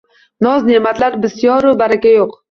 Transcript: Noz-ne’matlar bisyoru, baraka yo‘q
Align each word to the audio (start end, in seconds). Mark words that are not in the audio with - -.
Noz-ne’matlar 0.45 1.17
bisyoru, 1.25 1.73
baraka 1.83 2.15
yo‘q 2.15 2.33